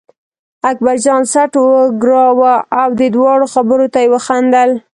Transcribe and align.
اکبرجان 0.69 1.21
څټ 1.31 1.53
و 1.63 1.67
ګراوه 2.03 2.53
او 2.81 2.89
د 2.99 3.01
دواړو 3.15 3.45
خبرو 3.53 3.85
ته 3.93 3.99
یې 4.03 4.11
وخندل. 4.13 4.69